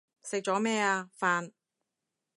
[0.23, 1.11] 食咗咩啊？
[1.19, 1.51] 飯